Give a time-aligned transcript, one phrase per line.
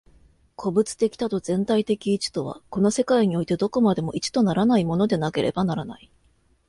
[0.55, 6.09] 個物的多と全体的一とは、この世界においてどこまでも一とならないものでなければならない。